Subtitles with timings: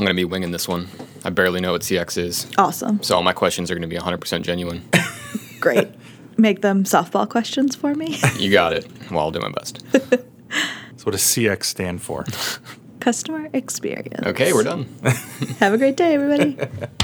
[0.00, 0.88] I'm going to be winging this one.
[1.26, 2.46] I barely know what CX is.
[2.56, 3.02] Awesome.
[3.02, 4.82] So all my questions are going to be 100% genuine.
[5.60, 5.88] Great.
[6.38, 8.16] Make them softball questions for me.
[8.38, 8.88] you got it.
[9.10, 9.84] Well, I'll do my best.
[10.96, 12.26] So what does CX stand for?
[13.00, 14.26] Customer experience.
[14.26, 14.86] Okay, we're done.
[15.58, 16.58] Have a great day, everybody.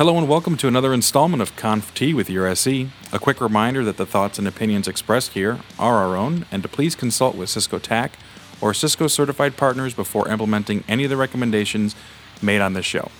[0.00, 2.88] Hello and welcome to another installment of Conf T with your SE.
[3.12, 6.70] A quick reminder that the thoughts and opinions expressed here are our own, and to
[6.70, 8.12] please consult with Cisco TAC
[8.62, 11.94] or Cisco certified partners before implementing any of the recommendations
[12.40, 13.10] made on this show.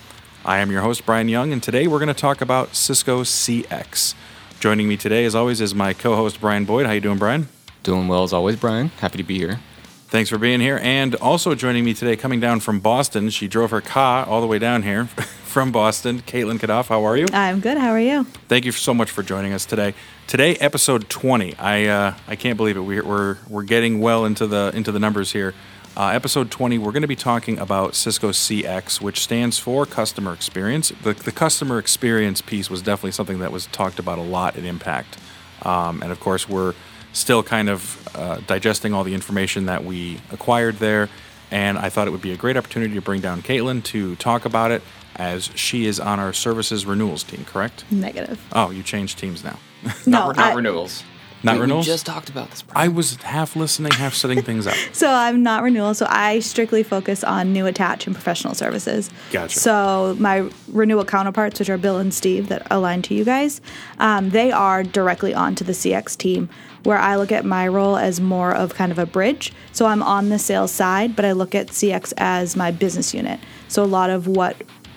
[0.43, 4.15] I am your host Brian Young, and today we're going to talk about Cisco CX.
[4.59, 6.87] Joining me today, as always, is my co-host Brian Boyd.
[6.87, 7.47] How you doing, Brian?
[7.83, 8.87] Doing well as always, Brian.
[9.01, 9.59] Happy to be here.
[10.07, 10.79] Thanks for being here.
[10.81, 14.47] And also joining me today, coming down from Boston, she drove her car all the
[14.47, 15.07] way down here
[15.51, 16.21] from Boston.
[16.21, 17.27] Caitlin Kadoff, how are you?
[17.33, 17.77] I'm good.
[17.77, 18.23] How are you?
[18.47, 19.93] Thank you so much for joining us today.
[20.25, 21.57] Today, episode 20.
[21.57, 22.79] I uh, I can't believe it.
[22.79, 25.53] We're, we're we're getting well into the into the numbers here.
[25.97, 30.31] Uh, episode 20, we're going to be talking about Cisco CX, which stands for customer
[30.31, 30.93] experience.
[31.03, 34.63] The, the customer experience piece was definitely something that was talked about a lot at
[34.63, 35.17] Impact.
[35.63, 36.75] Um, and of course, we're
[37.11, 41.09] still kind of uh, digesting all the information that we acquired there.
[41.51, 44.45] And I thought it would be a great opportunity to bring down Caitlin to talk
[44.45, 44.81] about it
[45.17, 47.83] as she is on our services renewals team, correct?
[47.91, 48.39] Negative.
[48.53, 49.59] Oh, you changed teams now.
[50.05, 51.03] No, not, not I- renewals.
[51.43, 51.87] Not we, renewals?
[51.87, 52.61] We just talked about this.
[52.61, 52.85] Brian.
[52.91, 54.75] I was half listening, half setting things up.
[54.93, 55.95] So I'm not renewal.
[55.95, 59.09] So I strictly focus on new attach and professional services.
[59.31, 59.57] Gotcha.
[59.57, 63.59] So my renewal counterparts, which are Bill and Steve, that align to you guys,
[63.97, 66.47] um, they are directly onto the CX team.
[66.83, 69.53] Where I look at my role as more of kind of a bridge.
[69.71, 73.39] So I'm on the sales side, but I look at CX as my business unit.
[73.67, 74.55] So a lot of what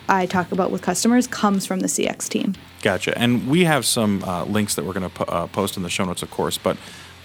[0.09, 2.55] I talk about with customers comes from the CX team.
[2.83, 3.17] Gotcha.
[3.19, 5.91] And we have some uh, links that we're going to po- uh, post in the
[5.91, 6.59] show notes, of course.
[6.59, 6.77] But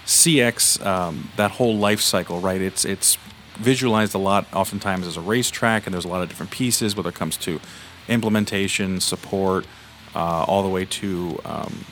[0.06, 2.60] CX, um, that whole life cycle, right?
[2.60, 3.18] It's it's
[3.56, 7.10] visualized a lot, oftentimes as a racetrack, and there's a lot of different pieces, whether
[7.10, 7.60] it comes to
[8.08, 9.66] implementation, support,
[10.14, 11.84] uh, all the way to um,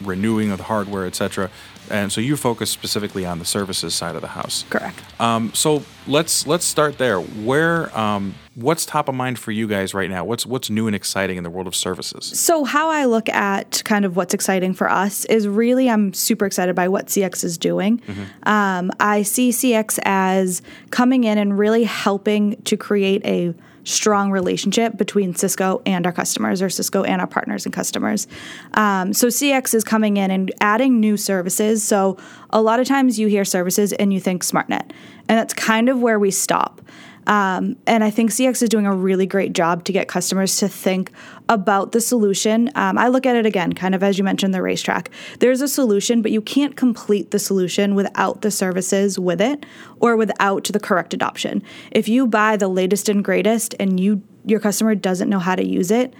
[0.00, 1.50] renewing of the hardware, etc.
[1.90, 4.64] And so you focus specifically on the services side of the house.
[4.70, 5.02] Correct.
[5.20, 7.20] Um, so let's let's start there.
[7.20, 10.24] Where um, what's top of mind for you guys right now?
[10.24, 12.24] What's what's new and exciting in the world of services?
[12.24, 16.46] So, how I look at kind of what's exciting for us is really I'm super
[16.46, 18.00] excited by what CX is doing.
[18.44, 23.54] Um, I see CX as coming in and really helping to create a
[23.86, 28.26] strong relationship between Cisco and our customers, or Cisco and our partners and customers.
[28.74, 31.82] Um, so, CX is coming in and adding new services.
[31.82, 32.18] So,
[32.50, 34.90] a lot of times you hear services and you think SmartNet,
[35.28, 36.82] and that's kind of where we stop.
[37.26, 40.68] Um, and I think CX is doing a really great job to get customers to
[40.68, 41.10] think
[41.48, 42.70] about the solution.
[42.74, 45.10] Um, I look at it again, kind of as you mentioned, the racetrack.
[45.40, 49.66] There's a solution, but you can't complete the solution without the services with it
[50.00, 51.62] or without the correct adoption.
[51.90, 55.66] If you buy the latest and greatest and you your customer doesn't know how to
[55.66, 56.14] use it,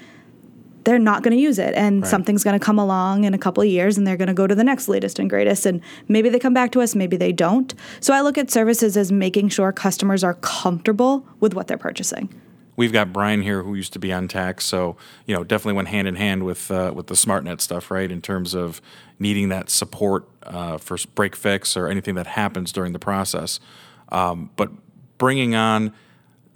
[0.87, 1.75] they're not going to use it.
[1.75, 4.35] And something's going to come along in a couple of years and they're going to
[4.35, 5.67] go to the next latest and greatest.
[5.67, 7.75] And maybe they come back to us maybe they don't.
[8.01, 12.33] So i look at services as making sure customers are comfortable with what they're purchasing.
[12.77, 15.89] We've got Brian here who used to be on tax, so you know definitely went
[15.89, 18.13] hand in hand with uh, with the SmartNet stuff, right?
[18.13, 18.83] In terms of
[19.19, 23.61] needing that support uh, for break fix or anything that happens during the process,
[24.11, 24.71] um, but
[25.17, 25.95] bringing on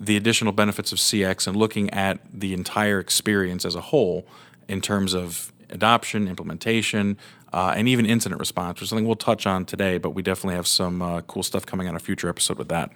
[0.00, 4.26] the additional benefits of CX and looking at the entire experience as a whole
[4.68, 7.18] in terms of adoption, implementation,
[7.52, 9.98] uh, and even incident response, which is something we'll touch on today.
[9.98, 12.90] But we definitely have some uh, cool stuff coming on a future episode with that.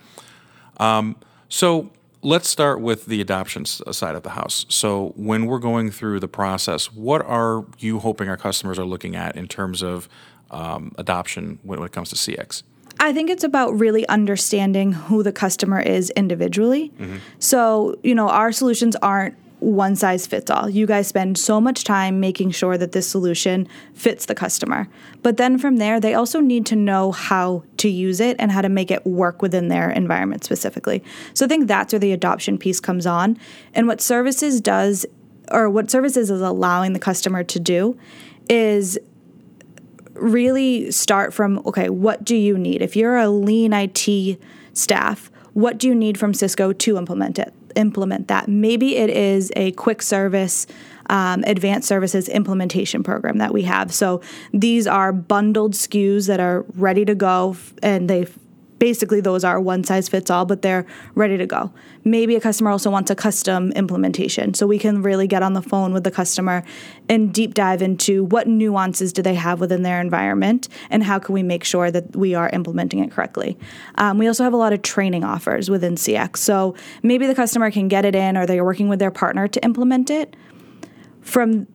[1.49, 1.91] So
[2.23, 4.67] let's start with the adoption side of the house.
[4.69, 9.15] So when we're going through the process, what are you hoping our customers are looking
[9.15, 10.09] at in terms of
[10.51, 12.63] um, adoption when, when it comes to CX?
[13.01, 16.93] I think it's about really understanding who the customer is individually.
[17.39, 20.69] So, you know, our solutions aren't one size fits all.
[20.69, 24.89] You guys spend so much time making sure that this solution fits the customer.
[25.23, 28.61] But then from there, they also need to know how to use it and how
[28.61, 31.03] to make it work within their environment specifically.
[31.33, 33.39] So I think that's where the adoption piece comes on.
[33.73, 35.07] And what services does,
[35.51, 37.99] or what services is allowing the customer to do,
[38.51, 38.99] is
[40.15, 42.83] really start from okay, what do you need?
[42.83, 44.39] If you're a lean IT
[44.73, 47.53] staff, what do you need from Cisco to implement it?
[47.77, 48.49] Implement that.
[48.49, 50.67] Maybe it is a quick service,
[51.11, 53.93] um, advanced services implementation program that we have.
[53.93, 54.21] So
[54.53, 58.27] these are bundled SKUs that are ready to go, f- and they
[58.85, 60.85] basically those are one size fits all, but they're
[61.15, 61.73] ready to go.
[62.05, 64.53] Maybe a customer also wants a custom implementation.
[64.53, 66.63] So we can really get on the phone with the customer
[67.09, 71.33] and deep dive into what nuances do they have within their environment and how can
[71.33, 73.57] we make sure that we are implementing it correctly.
[73.95, 76.37] Um, we also have a lot of training offers within CX.
[76.37, 79.65] So maybe the customer can get it in or they're working with their partner to
[79.65, 80.37] implement it.
[81.23, 81.69] From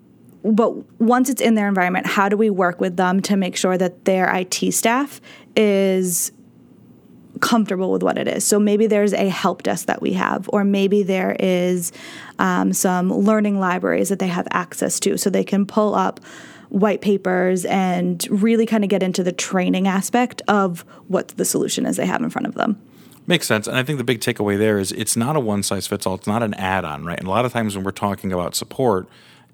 [0.44, 3.78] but once it's in their environment, how do we work with them to make sure
[3.78, 5.20] that their IT staff
[5.56, 6.32] is
[7.40, 8.46] comfortable with what it is.
[8.46, 11.92] So maybe there's a help desk that we have, or maybe there is
[12.38, 16.20] um, some learning libraries that they have access to so they can pull up
[16.70, 21.86] white papers and really kind of get into the training aspect of what the solution
[21.86, 22.80] is they have in front of them.
[23.28, 23.68] Makes sense.
[23.68, 26.16] And I think the big takeaway there is it's not a one size fits all.
[26.16, 27.20] It's not an add on, right?
[27.20, 29.08] And a lot of times when we're talking about support,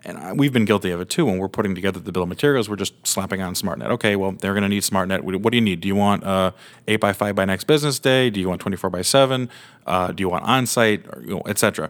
[0.06, 1.26] and we've been guilty of it too.
[1.26, 3.90] When we're putting together the bill of materials, we're just slapping on SmartNet.
[3.92, 5.22] Okay, well, they're going to need SmartNet.
[5.22, 5.82] What do you need?
[5.82, 6.52] Do you want uh,
[6.88, 8.30] eight by five by next business day?
[8.30, 9.50] Do you want twenty four by seven?
[9.86, 11.90] Uh, do you want on site, you know, etc.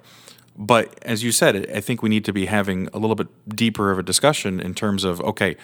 [0.58, 3.92] But as you said, I think we need to be having a little bit deeper
[3.92, 5.58] of a discussion in terms of okay,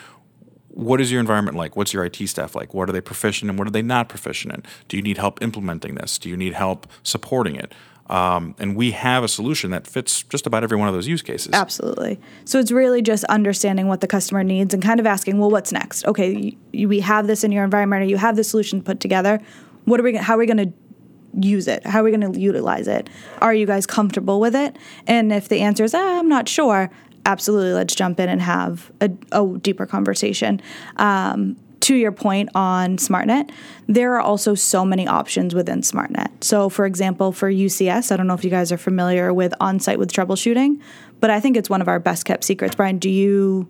[0.74, 1.76] what is your environment like?
[1.76, 2.74] What's your IT staff like?
[2.74, 3.58] What are they proficient in?
[3.58, 4.64] What are they not proficient in?
[4.88, 6.18] Do you need help implementing this?
[6.18, 7.74] Do you need help supporting it?
[8.12, 11.22] Um, and we have a solution that fits just about every one of those use
[11.22, 11.54] cases.
[11.54, 12.20] Absolutely.
[12.44, 15.72] So it's really just understanding what the customer needs and kind of asking, well, what's
[15.72, 16.06] next?
[16.06, 19.40] Okay, you, we have this in your environment, or you have the solution put together.
[19.86, 20.18] What are we?
[20.18, 20.74] How are we going to
[21.40, 21.88] use it?
[21.88, 23.10] How are we going to utilize it?
[23.40, 24.76] Are you guys comfortable with it?
[25.08, 26.92] And if the answer is, ah, I'm not sure,
[27.26, 30.62] absolutely, let's jump in and have a, a deeper conversation.
[30.98, 33.52] Um, to your point on SmartNet,
[33.88, 36.44] there are also so many options within SmartNet.
[36.44, 40.00] So, for example, for UCS, I don't know if you guys are familiar with on-site
[40.00, 40.80] with troubleshooting,
[41.20, 42.76] but I think it's one of our best kept secrets.
[42.76, 43.68] Brian, do you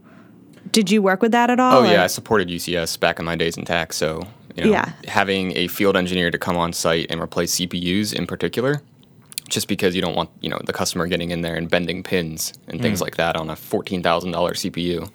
[0.72, 1.80] did you work with that at all?
[1.80, 3.94] Oh yeah, I supported UCS back in my days in tech.
[3.94, 4.92] So you know, yeah.
[5.08, 8.82] having a field engineer to come on site and replace CPUs in particular,
[9.50, 12.54] just because you don't want you know the customer getting in there and bending pins
[12.68, 13.04] and things mm.
[13.04, 15.10] like that on a fourteen thousand dollar CPU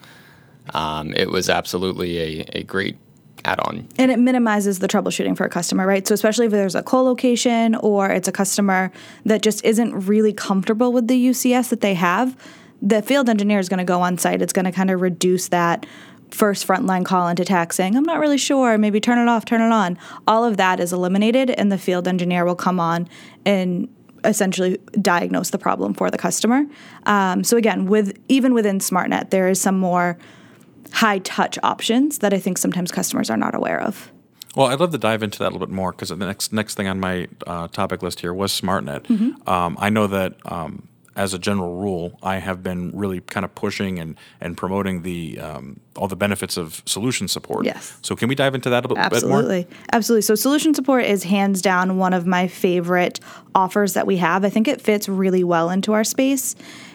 [0.75, 2.97] um, it was absolutely a, a great
[3.45, 3.87] add-on.
[3.99, 6.07] And it minimizes the troubleshooting for a customer, right?
[6.07, 8.91] So especially if there's a co-location or it's a customer
[9.25, 12.37] that just isn't really comfortable with the UCS that they have,
[12.83, 14.43] the field engineer is going to go on site.
[14.43, 15.87] It's going to kind of reduce that
[16.31, 19.61] first frontline call into tech saying, I'm not really sure, maybe turn it off, turn
[19.61, 19.97] it on.
[20.27, 23.09] All of that is eliminated, and the field engineer will come on
[23.45, 23.89] and
[24.25, 26.65] essentially diagnose the problem for the customer.
[27.05, 30.19] Um, so again, with even within SmartNet, there is some more
[30.93, 34.11] high touch options that I think sometimes customers are not aware of.
[34.55, 36.77] Well, I'd love to dive into that a little bit more because the next next
[36.77, 39.03] thing on my uh, topic list here was SmartNet.
[39.03, 39.49] Mm-hmm.
[39.49, 43.55] Um, I know that um, as a general rule, I have been really kind of
[43.55, 47.65] pushing and, and promoting the um, all the benefits of solution support.
[47.65, 47.99] Yes.
[48.03, 49.21] So can we dive into that a Absolutely.
[49.21, 49.39] bit more?
[49.39, 49.77] Absolutely.
[49.93, 50.23] Absolutely.
[50.23, 53.19] So solution support is hands down one of my favorite
[53.55, 54.45] offers that we have.
[54.45, 56.55] I think it fits really well into our space,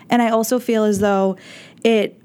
[0.09, 1.35] and I also feel as though
[1.83, 2.21] it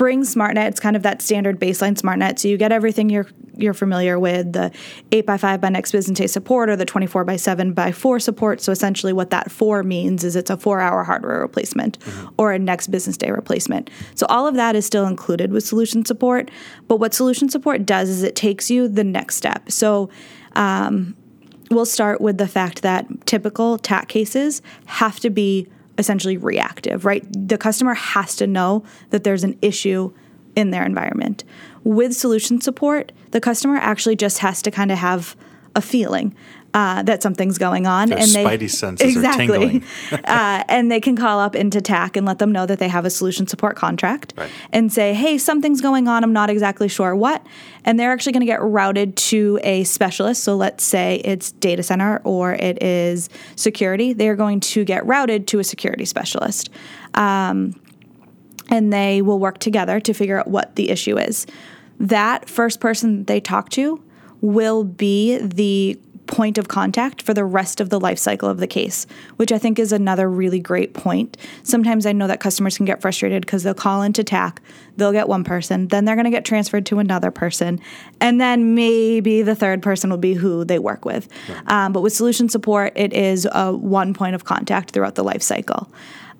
[0.00, 0.66] brings SmartNet.
[0.66, 2.38] It's kind of that standard baseline SmartNet.
[2.38, 4.72] So you get everything you're you're familiar with the
[5.12, 8.18] 8 by 5 by next business day support or the 24 by 7 by 4
[8.18, 8.62] support.
[8.62, 12.28] So essentially, what that 4 means is it's a four hour hardware replacement mm-hmm.
[12.38, 13.90] or a next business day replacement.
[14.14, 16.50] So all of that is still included with solution support.
[16.88, 19.70] But what solution support does is it takes you the next step.
[19.70, 20.08] So
[20.52, 21.14] um,
[21.70, 25.68] we'll start with the fact that typical TAC cases have to be
[26.00, 27.24] essentially reactive, right?
[27.30, 30.12] The customer has to know that there's an issue
[30.56, 31.44] in their environment.
[31.84, 35.36] With solution support, the customer actually just has to kind of have
[35.76, 36.34] a feeling
[36.72, 41.16] uh, that something's going on, Their and they spidey senses exactly, uh, and they can
[41.16, 44.34] call up into TAC and let them know that they have a solution support contract,
[44.36, 44.50] right.
[44.72, 46.22] and say, "Hey, something's going on.
[46.22, 47.44] I'm not exactly sure what,"
[47.84, 50.44] and they're actually going to get routed to a specialist.
[50.44, 54.12] So let's say it's data center or it is security.
[54.12, 56.70] They are going to get routed to a security specialist.
[57.14, 57.80] Um,
[58.70, 61.46] and they will work together to figure out what the issue is.
[61.98, 64.02] That first person they talk to
[64.40, 65.98] will be the
[66.30, 69.06] point of contact for the rest of the life cycle of the case,
[69.36, 71.36] which I think is another really great point.
[71.64, 74.62] Sometimes I know that customers can get frustrated because they'll call into TAC,
[74.96, 77.80] they'll get one person, then they're going to get transferred to another person,
[78.20, 81.28] and then maybe the third person will be who they work with.
[81.66, 85.42] Um, but with solution support, it is a one point of contact throughout the life
[85.42, 85.90] cycle.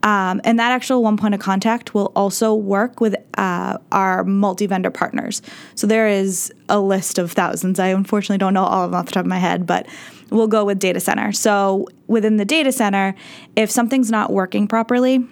[0.03, 4.67] Um, and that actual one point of contact will also work with uh, our multi
[4.67, 5.43] vendor partners.
[5.75, 7.79] So there is a list of thousands.
[7.79, 9.87] I unfortunately don't know all of them off the top of my head, but
[10.31, 11.33] we'll go with data center.
[11.33, 13.15] So within the data center,
[13.57, 15.27] if something's not working properly,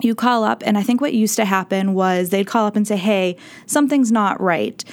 [0.00, 2.86] you call up, and I think what used to happen was they'd call up and
[2.86, 4.84] say, Hey, something's not right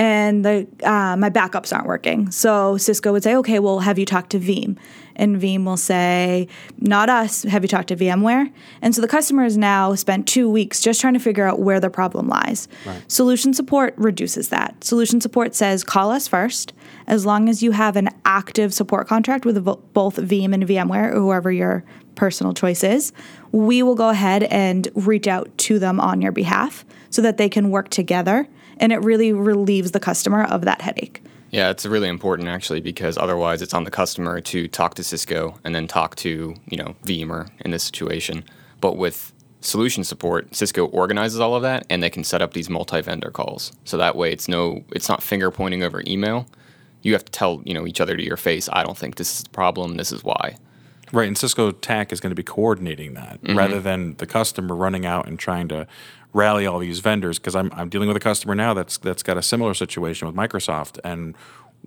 [0.00, 2.30] and the uh, my backups aren't working.
[2.30, 4.78] So Cisco would say, okay, well, have you talked to Veeam?
[5.14, 7.42] And Veeam will say, not us.
[7.42, 8.50] Have you talked to VMware?
[8.80, 11.80] And so the customer has now spent two weeks just trying to figure out where
[11.80, 12.66] the problem lies.
[12.86, 13.02] Right.
[13.12, 14.82] Solution support reduces that.
[14.82, 16.72] Solution support says, call us first.
[17.06, 21.20] As long as you have an active support contract with both Veeam and VMware, or
[21.20, 23.12] whoever your personal choice is,
[23.52, 27.50] we will go ahead and reach out to them on your behalf so that they
[27.50, 28.48] can work together
[28.80, 31.22] and it really relieves the customer of that headache.
[31.50, 35.58] Yeah, it's really important actually because otherwise it's on the customer to talk to Cisco
[35.64, 38.44] and then talk to, you know, VMware in this situation.
[38.80, 42.70] But with solution support, Cisco organizes all of that and they can set up these
[42.70, 43.72] multi-vendor calls.
[43.84, 46.46] So that way it's no it's not finger pointing over email.
[47.02, 49.38] You have to tell, you know, each other to your face, I don't think this
[49.38, 50.56] is the problem, this is why.
[51.12, 53.58] Right, and Cisco TAC is going to be coordinating that mm-hmm.
[53.58, 55.88] rather than the customer running out and trying to
[56.32, 59.36] rally all these vendors because I'm, I'm dealing with a customer now that's that's got
[59.36, 61.34] a similar situation with Microsoft and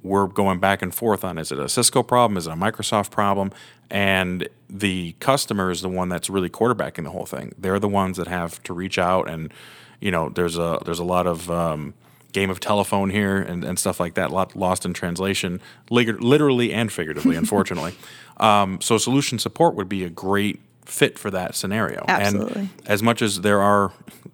[0.01, 3.09] we're going back and forth on is it a Cisco problem is it a Microsoft
[3.11, 3.51] problem
[3.89, 8.17] and the customer is the one that's really quarterbacking the whole thing they're the ones
[8.17, 9.53] that have to reach out and
[10.01, 11.93] you know there's a there's a lot of um,
[12.33, 16.91] game of telephone here and, and stuff like that lot lost in translation literally and
[16.91, 17.93] figuratively unfortunately
[18.37, 22.03] um, so solution support would be a great fit for that scenario.
[22.07, 22.61] Absolutely.
[22.61, 23.91] And as much as there are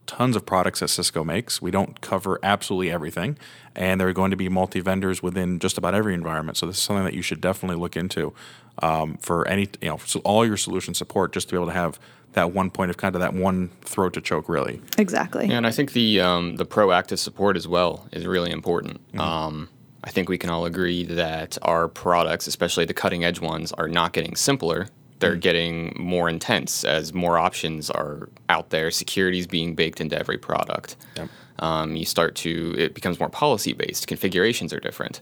[0.10, 3.38] tons of products that Cisco makes, we don't cover absolutely everything.
[3.76, 6.58] And there are going to be multi vendors within just about every environment.
[6.58, 8.34] So this is something that you should definitely look into
[8.82, 11.74] um, for any, you know, so all your solution support, just to be able to
[11.74, 12.00] have
[12.34, 14.82] that one point of kind of that one throat to choke, really.
[14.98, 15.48] Exactly.
[15.48, 19.06] Yeah, and I think the um, the proactive support as well is really important.
[19.10, 19.20] Mm-hmm.
[19.20, 19.70] Um,
[20.04, 23.88] I think we can all agree that our products, especially the cutting edge ones, are
[23.88, 24.88] not getting simpler
[25.20, 25.42] they're mm.
[25.42, 28.92] getting more intense as more options are out there.
[28.92, 30.96] Security is being baked into every product.
[31.16, 31.30] Yep.
[31.60, 34.08] Um, you start to it becomes more policy based.
[34.08, 35.22] Configurations are different.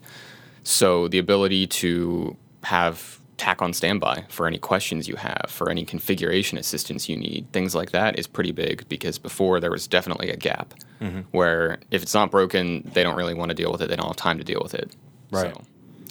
[0.64, 5.86] So the ability to have TAC on standby for any questions you have, for any
[5.86, 10.30] configuration assistance you need, things like that is pretty big because before there was definitely
[10.30, 11.22] a gap mm-hmm.
[11.32, 13.90] where if it's not broken, they don't really want to deal with it.
[13.90, 14.96] They don't have time to deal with it.
[15.32, 15.54] Right.
[15.56, 15.62] So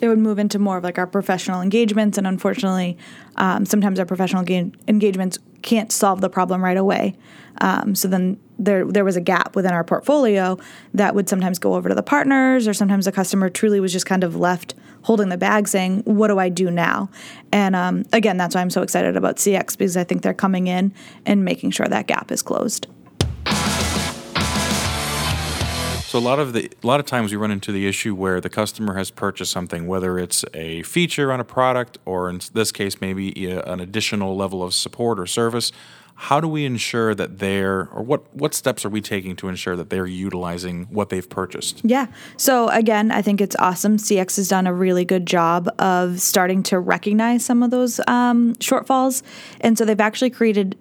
[0.01, 2.97] it would move into more of like our professional engagements and unfortunately
[3.37, 7.15] um, sometimes our professional ga- engagements can't solve the problem right away.
[7.61, 10.59] Um, so then there there was a gap within our portfolio
[10.95, 14.07] that would sometimes go over to the partners or sometimes the customer truly was just
[14.07, 17.11] kind of left holding the bag saying what do i do now?
[17.53, 20.69] And um, again that's why i'm so excited about cx because i think they're coming
[20.69, 20.93] in
[21.27, 22.87] and making sure that gap is closed
[26.17, 28.41] So a lot of the a lot of times we run into the issue where
[28.41, 32.73] the customer has purchased something, whether it's a feature on a product or in this
[32.73, 35.73] case maybe an additional level of support or service.
[36.15, 39.77] How do we ensure that they're or what what steps are we taking to ensure
[39.77, 41.83] that they're utilizing what they've purchased?
[41.85, 42.07] Yeah.
[42.39, 43.99] So again, I think it's awesome.
[43.99, 48.55] CX has done a really good job of starting to recognize some of those um,
[48.55, 49.23] shortfalls,
[49.61, 50.79] and so they've actually created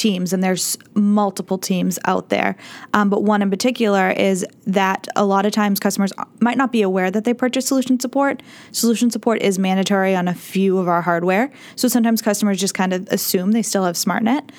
[0.00, 2.56] teams, and there's multiple teams out there.
[2.94, 6.82] Um, but one in particular is that a lot of times customers might not be
[6.82, 8.42] aware that they purchase solution support.
[8.72, 11.52] Solution support is mandatory on a few of our hardware.
[11.76, 14.50] So sometimes customers just kind of assume they still have SmartNet.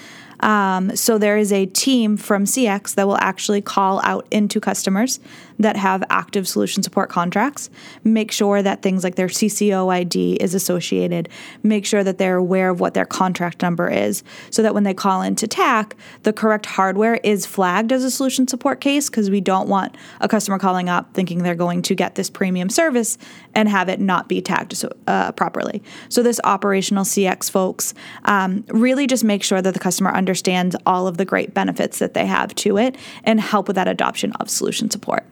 [0.41, 5.19] Um, so there is a team from CX that will actually call out into customers
[5.62, 7.70] that have active solution support contracts,
[8.03, 11.30] make sure that things like their CCO ID is associated,
[11.63, 14.94] make sure that they're aware of what their contract number is, so that when they
[14.94, 19.41] call into TAC, the correct hardware is flagged as a solution support case because we
[19.41, 23.18] don't want a customer calling up thinking they're going to get this premium service
[23.53, 25.84] and have it not be tagged uh, properly.
[26.10, 27.94] So this operational CX folks
[28.25, 32.13] um, really just make sure that the customer understands all of the great benefits that
[32.13, 35.25] they have to it and help with that adoption of solution support.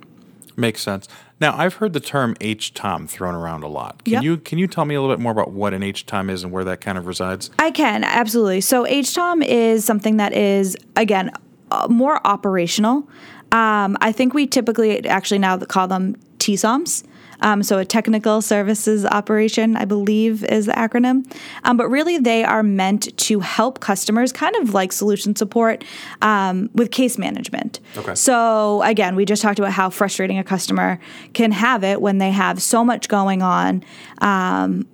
[0.59, 1.07] Makes sense.
[1.39, 4.03] Now, I've heard the term HTOM thrown around a lot.
[4.03, 4.23] Can yep.
[4.23, 6.51] you can you tell me a little bit more about what an HTOM is and
[6.51, 7.49] where that kind of resides?
[7.57, 8.59] I can absolutely.
[8.59, 11.31] So HTOM is something that is again
[11.71, 13.07] uh, more operational.
[13.51, 17.03] Um, I think we typically actually now call them TSOMs.
[17.41, 21.31] Um, so a technical services operation, I believe, is the acronym.
[21.63, 25.83] Um, but really, they are meant to help customers, kind of like solution support,
[26.21, 27.79] um, with case management.
[27.97, 28.15] Okay.
[28.15, 30.99] So again, we just talked about how frustrating a customer
[31.33, 33.83] can have it when they have so much going on
[34.19, 34.87] um,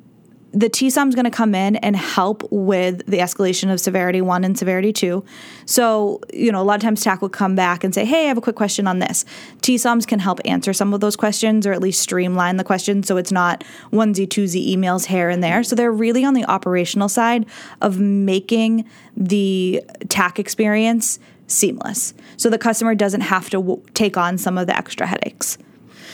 [0.55, 4.45] the TSOM is going to come in and help with the escalation of severity one
[4.45, 5.23] and severity two.
[5.65, 8.27] So, you know, a lot of times TAC will come back and say, hey, I
[8.29, 9.25] have a quick question on this.
[9.61, 13.17] TSOMs can help answer some of those questions or at least streamline the questions so
[13.17, 15.61] it's not onesie twosie emails here and there.
[15.61, 17.45] So they're really on the operational side
[17.81, 18.85] of making
[19.17, 22.13] the TAC experience seamless.
[22.37, 25.57] So the customer doesn't have to w- take on some of the extra headaches.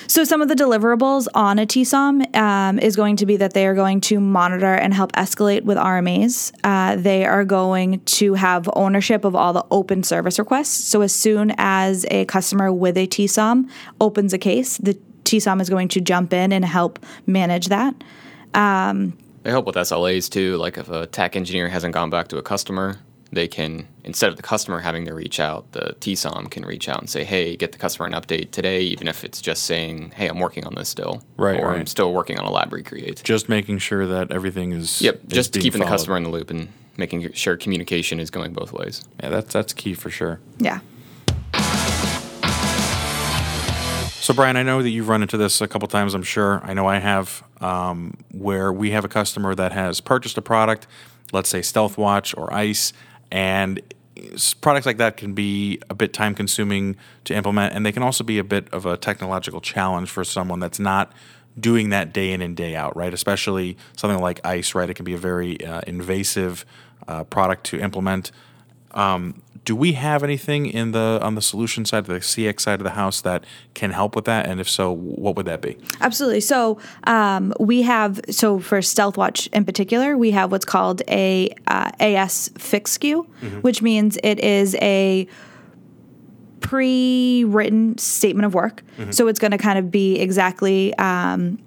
[0.08, 3.66] So some of the deliverables on a TSOM um, is going to be that they
[3.66, 6.52] are going to monitor and help escalate with RMAs.
[6.64, 10.86] Uh, they are going to have ownership of all the open service requests.
[10.86, 13.70] So as soon as a customer with a TSOM
[14.00, 17.96] opens a case, the TSOM is going to jump in and help manage that.
[19.44, 20.58] They help with SLAs too.
[20.58, 23.00] Like if a tech engineer hasn't gone back to a customer,
[23.32, 27.00] they can instead of the customer having to reach out, the TSOM can reach out
[27.00, 30.28] and say, "Hey, get the customer an update today," even if it's just saying, "Hey,
[30.28, 33.22] I'm working on this still," Right, or I'm still working on a lab recreate.
[33.24, 36.30] Just making sure that everything is Yep, is just being keeping the customer in the
[36.30, 39.04] loop and making sure communication is going both ways.
[39.22, 40.40] Yeah, that's that's key for sure.
[40.58, 40.80] Yeah.
[44.22, 46.62] So, Brian, I know that you've run into this a couple times, I'm sure.
[46.64, 50.86] I know I have, um, where we have a customer that has purchased a product,
[51.34, 52.94] let's say Stealthwatch or ISE,
[53.32, 53.82] and
[54.62, 58.24] products like that can be a bit time consuming to implement, and they can also
[58.24, 61.12] be a bit of a technological challenge for someone that's not
[61.60, 63.14] doing that day in and day out, right?
[63.14, 64.90] Especially something like ISE, right?
[64.90, 66.66] It can be a very uh, invasive
[67.08, 68.32] uh, product to implement
[69.64, 72.92] do we have anything in the on the solution side, the CX side of the
[72.92, 73.44] house that
[73.74, 74.48] can help with that?
[74.48, 75.78] And if so, what would that be?
[76.00, 76.42] Absolutely.
[76.42, 81.92] So um, we have so for Stealthwatch in particular, we have what's called a uh,
[82.00, 83.28] AS fix SKU,
[83.62, 85.28] which means it is a
[86.60, 88.84] pre-written statement of work.
[89.12, 90.96] So it's going to kind of be exactly.
[90.96, 91.60] Um,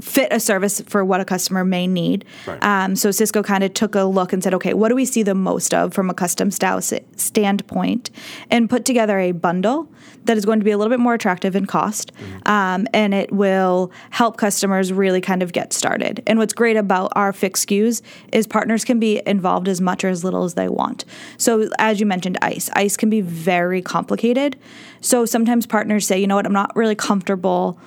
[0.00, 2.24] fit a service for what a customer may need.
[2.46, 2.62] Right.
[2.62, 5.22] Um, so Cisco kind of took a look and said, okay, what do we see
[5.22, 8.10] the most of from a custom style standpoint,
[8.50, 9.88] and put together a bundle
[10.24, 12.12] that is going to be a little bit more attractive in cost,
[12.46, 16.22] um, and it will help customers really kind of get started.
[16.26, 20.08] And what's great about our fixed SKUs is partners can be involved as much or
[20.08, 21.04] as little as they want.
[21.38, 24.56] So as you mentioned, ISE, ISE can be very complicated.
[25.00, 27.78] So sometimes partners say, you know what, I'm not really comfortable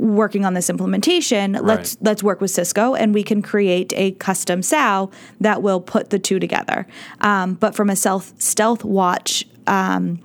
[0.00, 2.06] working on this implementation let's Right.
[2.06, 6.18] let's work with cisco and we can create a custom SOW that will put the
[6.18, 6.86] two together
[7.20, 10.20] um, but from a stealth Stealthwatch um,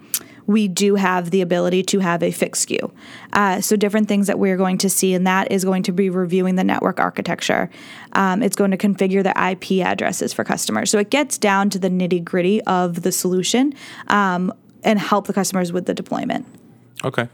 [0.48, 2.92] we do have the ability to have a fixed SKU.
[3.34, 6.10] Uh, so different things that we're going to see in that is going to be
[6.10, 7.70] reviewing the network architecture.
[8.14, 10.92] Um, it's going to configure the IP addresses for customers.
[10.92, 13.74] So it gets down to the nitty gritty of the solution
[14.08, 16.46] um, and help the customers with the deployment.
[17.04, 17.28] Okay,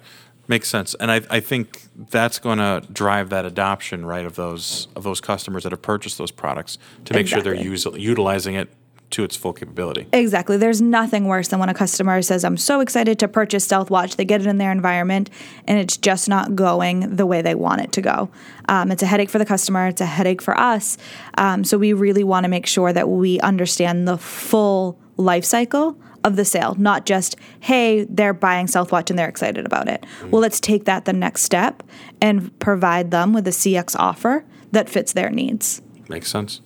[0.47, 0.95] makes sense.
[0.95, 5.21] And I, I think that's going to drive that adoption, right, of those of those
[5.21, 8.01] customers that have purchased those products to make sure they're Exactly.
[8.01, 8.69] use, utilizing it
[9.11, 10.07] to its full capability.
[10.13, 10.55] Exactly.
[10.57, 14.15] There's nothing worse than when a customer says, I'm so excited to purchase Stealthwatch.
[14.15, 15.29] They get it in their environment
[15.67, 18.29] and it's just not going the way they want it to go.
[18.69, 20.97] Um, it's a headache for the customer, it's a headache for us.
[21.37, 25.97] Um, so we really want to make sure that we understand the full life cycle
[26.23, 30.05] of the sale, not just, hey, they're buying Stealthwatch and they're excited about it.
[30.21, 30.31] Mm.
[30.31, 31.83] Well, let's take that the next step
[32.21, 35.81] and provide them with a CX offer that fits their needs.
[36.09, 36.61] Makes sense.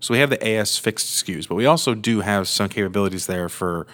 [0.00, 3.48] So we have the AS fixed SKUs, but we also do have some capabilities there
[3.48, 3.86] for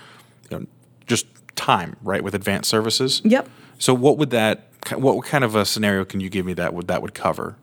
[0.51, 0.67] you know,
[1.07, 3.23] just time, right, with advanced services.
[3.25, 3.49] Yep.
[3.79, 4.67] So what would that?
[4.95, 7.57] What kind of a scenario can you give me that would that would cover?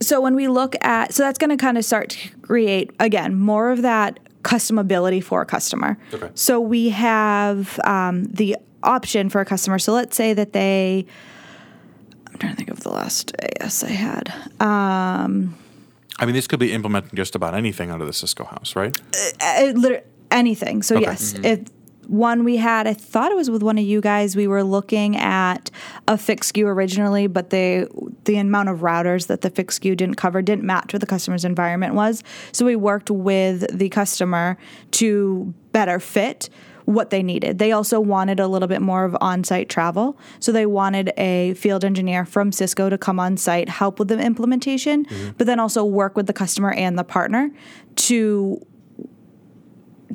[0.00, 3.34] so when we look at so that's going to kind of start to create again
[3.34, 4.18] more of that
[4.54, 6.30] customability for a customer Okay.
[6.34, 11.04] so we have um, the option for a customer so let's say that they
[12.30, 14.26] i'm trying to think of the last as i had
[16.20, 18.92] I mean, this could be implementing just about anything under the Cisco house, right?
[19.40, 20.82] uh, liter- anything.
[20.82, 21.04] So Okay.
[21.06, 21.60] yes, if
[22.08, 24.34] one we had, I thought it was with one of you guys.
[24.34, 25.70] We were looking at
[26.08, 27.88] a fixed SKU originally, but the
[28.24, 31.44] the amount of routers that the fixed SKU didn't cover didn't match what the customer's
[31.44, 32.24] environment was.
[32.52, 34.56] So we worked with the customer
[34.92, 36.48] to better fit
[36.86, 37.58] what they needed.
[37.58, 40.18] They also wanted a little bit more of on-site travel.
[40.40, 44.18] So they wanted a field engineer from Cisco to come on site, help with the
[44.18, 47.50] implementation, but then also work with the customer and the partner
[47.96, 48.66] to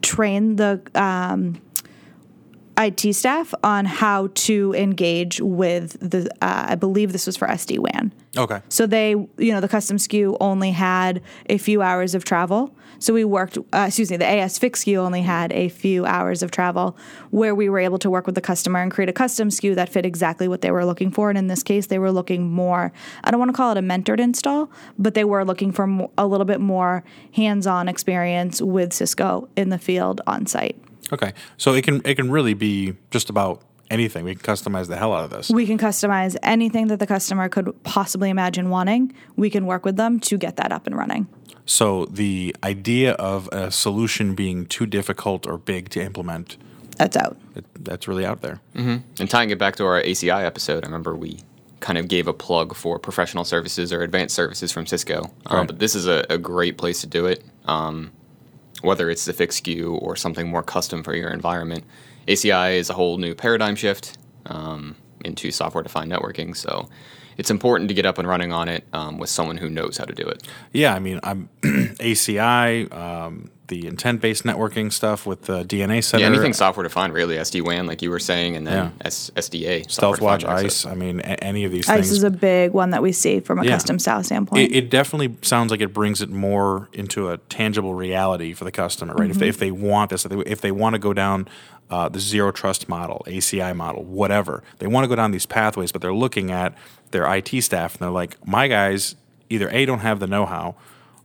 [0.02, 1.62] train the um,
[2.78, 6.30] IT staff on how to engage with the.
[6.42, 8.12] Uh, I believe this was for SD WAN.
[8.36, 8.62] Okay.
[8.70, 12.74] So they, you know, the custom SKU only had a few hours of travel.
[12.98, 16.42] So we worked, uh, excuse me, the AS Fix SKU only had a few hours
[16.42, 16.98] of travel
[17.32, 19.90] where we were able to work with the customer and create a custom SKU that
[19.90, 21.30] fit exactly what they were looking for.
[21.30, 23.82] And in this case, they were looking more, I don't want to call it a
[23.82, 28.94] mentored install, but they were looking for a little bit more hands on experience with
[28.94, 30.78] Cisco in the field on site.
[31.14, 31.34] Okay.
[31.58, 34.26] So it can it can really be just about anything.
[34.26, 35.50] We can customize the hell out of this.
[35.50, 39.14] We can customize anything that the customer could possibly imagine wanting.
[39.36, 41.28] We can work with them to get that up and running.
[41.66, 46.58] So the idea of a solution being too difficult or big to implement
[46.98, 47.38] That's out.
[47.56, 48.60] It, that's really out there.
[48.76, 51.40] And tying it back to our ACI episode, I remember we
[51.80, 55.32] kind of gave a plug for professional services or advanced services from Cisco.
[55.46, 55.68] Um, Right.
[55.68, 58.12] but this is a, a great place to do it, um,
[58.84, 61.84] whether it's the fixed SKU or something more custom for your environment.
[62.28, 66.56] ACI is a whole new paradigm shift um, into software defined networking.
[66.56, 66.90] So
[67.38, 70.06] it's important to get up and running on it um, with someone who knows how
[70.06, 70.44] to do it.
[70.72, 76.30] Yeah, I mean, I'm ACI, um, the intent-based networking stuff with the DNA Center, Yeah,
[76.30, 77.38] anything software defined, really.
[77.38, 79.06] SD WAN, like you were saying, and then Yeah.
[79.08, 79.86] S- SDA.
[79.90, 80.86] Stealth Watch, ISE.
[80.86, 82.00] I mean, a- any of these things.
[82.00, 82.18] ISE things.
[82.18, 83.72] is a big one that we see from a Yeah.
[83.72, 84.62] custom style standpoint.
[84.70, 88.72] it, it definitely sounds like it brings it more into a tangible reality for the
[88.72, 89.30] customer, right?
[89.30, 91.48] If, they, if they want this, if they, if they want to go down
[91.90, 95.92] uh, the zero trust model, ACI model, whatever, they want to go down these pathways,
[95.92, 96.74] but they're looking at
[97.12, 99.16] their IT staff and they're like, my guys
[99.50, 100.76] either A, don't have the know how,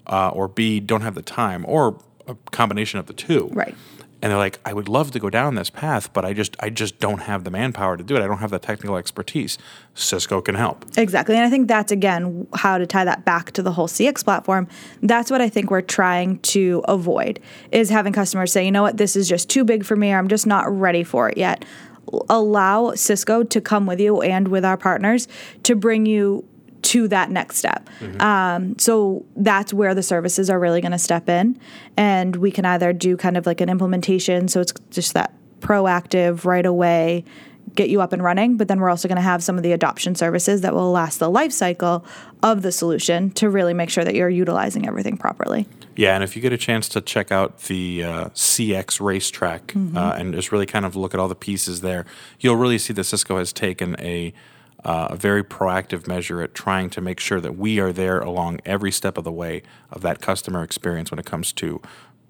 [0.07, 1.99] uh, or B, don't have the time, or
[2.29, 3.51] a combination of the two.
[3.53, 3.75] Right.
[4.21, 6.71] And they're like, I would love to go down this path, but I just I
[6.71, 8.23] just don't have the manpower to do it.
[8.23, 9.59] I don't have the technical expertise.
[9.95, 10.85] Cisco can help.
[10.97, 11.37] Exactly.
[11.37, 14.67] And I think that's again how to tie that back to the whole CX platform.
[15.03, 17.39] That's what I think we're trying to avoid
[17.71, 20.19] is having customers say, you know what, this is just too big for me or
[20.19, 21.65] I'm just not ready for it yet.
[22.29, 25.29] Allow Cisco to come with you and with our partners
[25.63, 26.45] to bring you
[26.83, 27.89] to that next step.
[28.21, 31.59] Um, so that's where the services are really going to step in.
[31.97, 34.49] And we can either do kind of like an implementation.
[34.49, 37.25] So it's just that proactive right away
[37.75, 39.73] get you up and running but then we're also going to have some of the
[39.73, 42.05] adoption services that will last the life cycle
[42.43, 45.67] of the solution to really make sure that you're utilizing everything properly
[45.99, 50.15] Yeah, and if you get a chance to check out the uh, CX racetrack uh,
[50.17, 52.07] and just really kind of look at all the pieces there,
[52.39, 54.33] you'll really see that Cisco has taken a,
[54.85, 58.61] uh, a very proactive measure at trying to make sure that we are there along
[58.65, 61.81] every step of the way of that customer experience when it comes to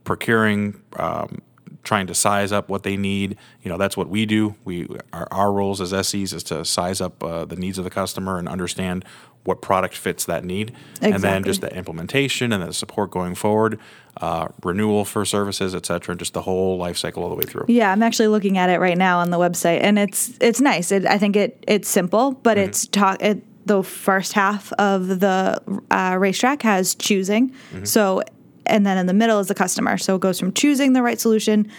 [0.04, 0.80] procuring.
[0.96, 1.42] Um,
[1.84, 5.28] trying to size up what they need you know that's what we do we our,
[5.30, 8.48] our roles as SEs is to size up uh, the needs of the customer and
[8.48, 9.04] understand
[9.44, 10.72] what product fits that need.
[11.00, 13.78] And then just the implementation and the support going forward,
[14.18, 17.64] uh, renewal for services, et cetera, just the whole life cycle all the way through.
[17.68, 20.90] yeah i'm actually looking at it right now on the website and it's it's nice.
[20.92, 25.60] It, i think it it's simple but it's talk it the first half of the
[25.90, 27.52] uh, racetrack has choosing.
[27.84, 28.22] So
[28.64, 29.96] and then in the middle is the customer.
[29.98, 31.70] So it goes from choosing the right solution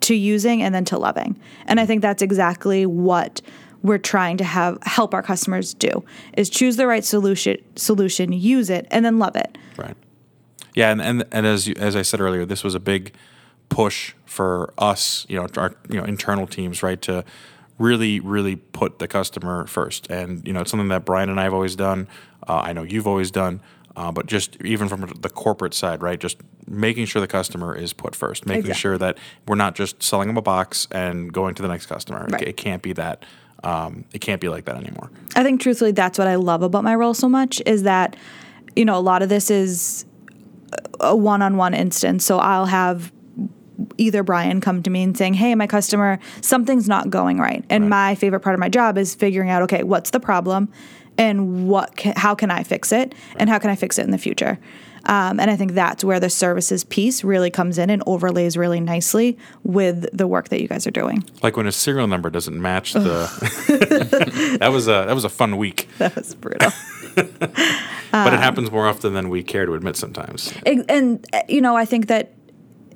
[0.00, 1.38] to using and then to loving.
[1.66, 3.40] And i think that's exactly what
[3.86, 6.04] we're trying to have help our customers do
[6.36, 9.96] is choose the right solution solution use it and then love it Right.
[10.74, 13.14] Yeah, and and, and as you, as I said earlier, this was a big
[13.68, 17.24] push for us, you know, our you know internal teams, right, to
[17.78, 20.10] really really put the customer first.
[20.10, 22.08] And you know, it's something that Brian and I have always done.
[22.46, 23.60] Uh, I know you've always done.
[23.96, 26.20] Uh, but just even from the corporate side, right?
[26.20, 28.78] Just making sure the customer is put first, making Exactly.
[28.80, 29.16] sure that
[29.48, 32.26] we're not just selling them a box and going to the next customer.
[32.34, 33.24] It- It, can't be that.
[33.66, 35.10] Um, it can't be like that anymore.
[35.34, 38.14] I think truthfully that's what I love about my role so much is that
[38.76, 40.04] you know a lot of this is
[41.00, 43.12] a one-on-one instance so I'll have
[43.98, 47.84] either Brian come to me and saying hey my customer something's not going right and
[47.84, 47.90] Right.
[48.08, 50.68] my favorite part of my job is figuring out okay what's the problem
[51.18, 54.10] and what can, how can I fix it and how can I fix it in
[54.10, 54.58] the future
[55.06, 58.80] um, and I think that's where the services piece really comes in and overlays really
[58.80, 61.24] nicely with the work that you guys are doing.
[61.42, 64.58] Like when a serial number doesn't match the.
[64.60, 66.70] that was a that was a fun week, That was brutal.
[67.14, 70.52] but it happens more often than we care to admit sometimes.
[70.66, 72.32] and, and uh, you know i think that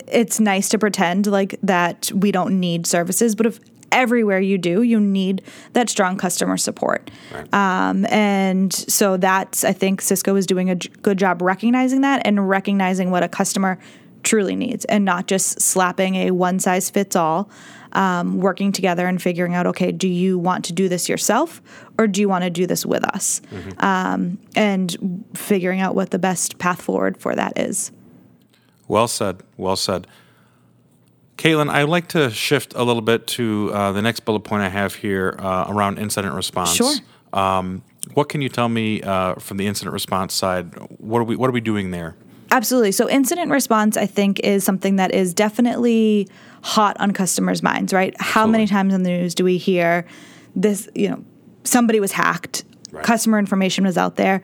[0.07, 3.59] it's nice to pretend like that we don't need services but if
[3.91, 5.41] everywhere you do you need
[5.73, 7.53] that strong customer support Right.
[7.53, 12.21] um, and so that's i think cisco is doing a j- good job recognizing that
[12.25, 13.77] and recognizing what a customer
[14.23, 17.49] truly needs and not just slapping a one size fits all
[17.93, 21.61] um, working together and figuring out okay do you want to do this yourself
[21.97, 23.41] or do you want to do this with us
[23.79, 27.91] um, and figuring out what the best path forward for that is
[28.87, 29.41] Well said.
[29.57, 30.07] Well said.
[31.41, 34.69] Caitlin, I'd like to shift a little bit to uh, the next bullet point I
[34.69, 36.75] have here uh, around incident response.
[36.75, 36.93] Sure.
[37.33, 37.81] Um,
[38.13, 40.75] what can you tell me uh, from the incident response side?
[40.99, 42.15] What are we What are we doing there?
[42.51, 42.91] Absolutely.
[42.91, 46.27] So, incident response, I think, is something that is definitely
[46.61, 48.13] hot on customers' minds, right?
[48.19, 50.05] How many times in the news do we hear
[50.55, 51.23] this, you know,
[51.63, 53.03] somebody was hacked, Right.
[53.05, 54.43] customer information was out there?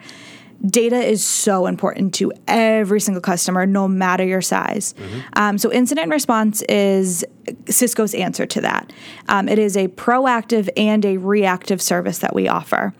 [0.65, 4.95] Data is so important to every single customer, no matter your size.
[5.33, 7.23] Um, so, incident response is
[7.69, 8.91] Cisco's answer to that.
[9.29, 12.93] Um, it is a proactive and a reactive service that we offer.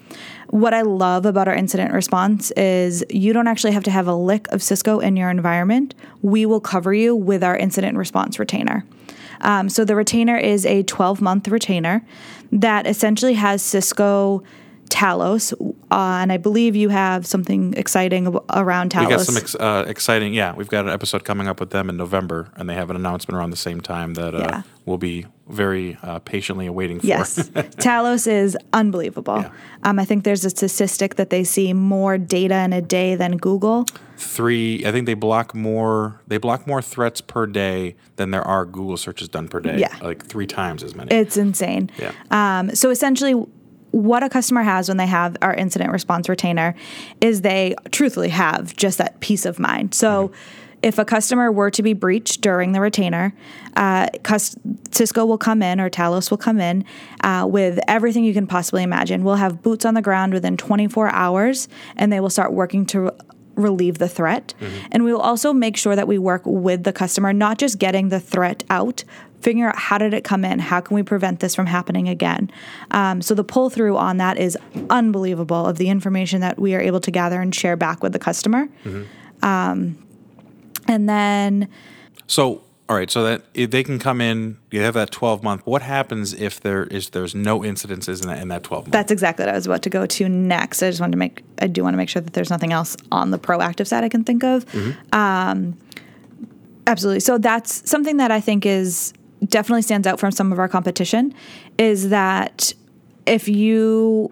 [0.50, 4.16] What I love about our incident response is you don't actually have to have a
[4.16, 5.94] lick of Cisco in your environment.
[6.22, 8.86] We will cover you with our incident response retainer.
[9.42, 12.06] Um, so the retainer is a 12 month retainer
[12.52, 14.44] that essentially has Cisco
[14.90, 15.54] Talos,
[15.92, 19.04] uh, and I believe you have something exciting around Talos.
[19.06, 20.34] We got some ex- uh, exciting.
[20.34, 22.96] Yeah, we've got an episode coming up with them in November, and they have an
[22.96, 24.62] announcement around the same time that uh, Yeah.
[24.86, 27.08] we'll be very uh, patiently awaiting for.
[27.08, 29.42] Yes, Talos is unbelievable.
[29.42, 29.50] Yeah.
[29.84, 33.38] Um, I think there's a statistic that they see more data in a day than
[33.38, 33.86] Google.
[34.18, 34.84] Three.
[34.86, 36.20] I think they block more.
[36.28, 39.78] They block more threats per day than there are Google searches done per day.
[39.78, 39.96] Yeah.
[40.02, 41.14] like three times as many.
[41.14, 41.92] It's insane.
[42.00, 42.12] Yeah.
[42.32, 43.36] Um, so essentially,
[43.92, 46.76] what a customer has when they have our incident response retainer
[47.22, 49.94] is they truthfully have just that peace of mind.
[49.94, 50.32] So.
[50.84, 53.34] If a customer were to be breached during the retainer,
[53.76, 54.56] uh, cus-
[54.92, 56.86] Cisco will come in or Talos will come in
[57.24, 59.24] uh, with everything you can possibly imagine.
[59.24, 63.12] We'll have boots on the ground within 24 hours, and they will start working to
[63.58, 64.54] relieve the threat.
[64.92, 68.10] And we will also make sure that we work with the customer, not just getting
[68.10, 69.04] the threat out,
[69.42, 72.50] figure out how did it come in, how can we prevent this from happening again.
[72.92, 74.58] Um, so the pull through on that is
[74.90, 78.20] unbelievable of the information that we are able to gather and share back with the
[78.20, 78.70] customer.
[79.42, 79.98] Um,
[80.88, 81.68] and then
[82.28, 85.66] So, all right, so that if they can come in, you have that twelve month.
[85.66, 88.94] What happens if there is there's no incidences in that in that twelve month?
[88.94, 90.82] that's exactly what I was about to go to next.
[90.82, 92.96] I just wanted to make, I do want to make sure that there's nothing else
[93.12, 94.66] on the proactive side I can think of.
[95.14, 95.78] Um,
[96.86, 97.20] absolutely.
[97.20, 99.14] So that's something that I think is
[99.46, 101.34] definitely stands out from some of our competition
[101.78, 102.74] is that
[103.26, 104.32] if you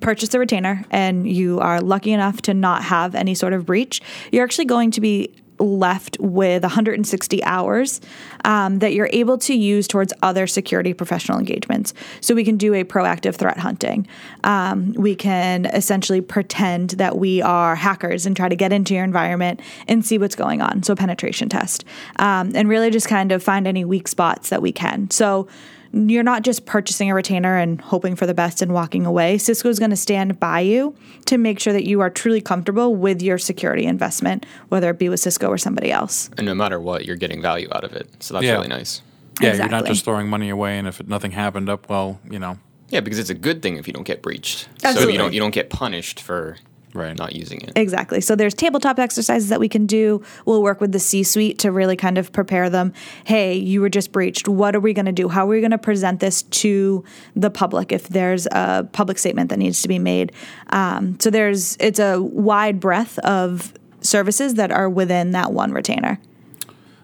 [0.00, 4.00] purchase a retainer and you are lucky enough to not have any sort of breach,
[4.32, 8.00] you're actually going to be left with 160 hours
[8.44, 11.94] um, that you're able to use towards other security professional engagements.
[12.20, 14.06] So we can do a proactive threat hunting.
[14.44, 19.04] Um, we can essentially pretend that we are hackers and try to get into your
[19.04, 20.82] environment and see what's going on.
[20.82, 21.84] So penetration test,
[22.18, 25.10] um, and really just kind of find any weak spots that we can.
[25.10, 25.48] So
[25.92, 29.36] you're not just purchasing a retainer and hoping for the best and walking away.
[29.38, 30.94] Cisco is going to stand by you
[31.26, 35.08] to make sure that you are truly comfortable with your security investment, whether it be
[35.08, 36.30] with Cisco or somebody else.
[36.38, 38.08] And no matter what, you're getting value out of it.
[38.20, 38.54] So that's Yeah.
[38.54, 39.02] really nice.
[39.40, 42.58] yeah, you're not just throwing money away, and if nothing happened up, well, you know,
[42.90, 44.68] Yeah, because it's a good thing if you don't get breached.
[44.92, 46.56] So you don't you don't get punished for
[46.94, 47.16] Right.
[47.16, 47.72] not using it.
[47.76, 48.20] Exactly.
[48.20, 50.22] So there's tabletop exercises that we can do.
[50.44, 52.92] We'll work with the C-suite to really kind of prepare them.
[53.24, 54.48] Hey, you were just breached.
[54.48, 55.28] What are we going to do?
[55.28, 59.50] How are we going to present this to the public if there's a public statement
[59.50, 60.32] that needs to be made?
[60.70, 66.18] Um, so there's it's a wide breadth of services that are within that one retainer.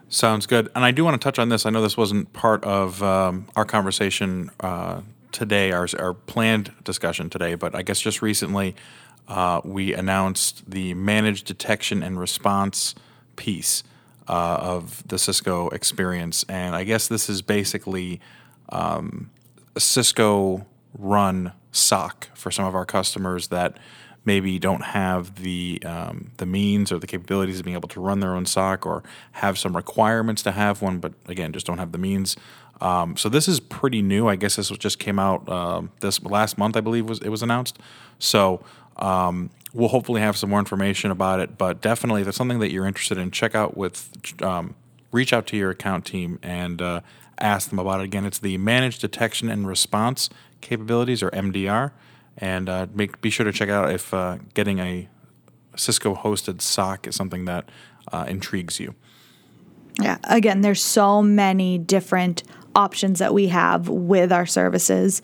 [0.09, 0.71] Sounds good.
[0.75, 1.67] And I do want to touch on this.
[1.67, 7.29] I know this wasn't part of um, our conversation uh, today, our, our planned discussion
[7.29, 8.75] today, but I guess just recently
[9.29, 12.95] uh, we announced the managed detection and response
[13.37, 13.85] piece
[14.27, 16.45] uh, of the Cisco experience.
[16.49, 18.21] And I guess this is basically
[18.71, 19.31] um,
[19.77, 20.67] a Cisco
[20.99, 23.77] run SOC for some of our customers that
[24.25, 28.21] maybe don't have the um, the means or the capabilities of being able to run
[28.21, 31.93] their own SOC or have some requirements to have one, but again, just don't have
[31.93, 32.37] the means.
[32.81, 34.29] Um, so this is pretty new.
[34.29, 37.43] I guess this just came out um, this last month, I believe was it was
[37.43, 37.79] announced.
[38.19, 38.63] So
[38.99, 41.59] um, we'll hopefully have some more information about it.
[41.59, 44.11] But definitely, if that's something that you're interested in, check out with
[44.43, 44.75] um,
[45.13, 47.01] reach out to your account team and uh,
[47.39, 48.05] ask them about it.
[48.05, 50.31] Again, it's the Managed Detection and Response
[50.61, 51.93] Capabilities, or MDR,
[52.37, 55.09] and uh, make be sure to check out if uh, getting a
[55.77, 57.69] Cisco hosted SOC is something that
[58.13, 58.95] uh, intrigues you.
[60.01, 60.19] Yeah.
[60.25, 62.43] Again, there's so many different
[62.75, 65.23] options that we have with our services.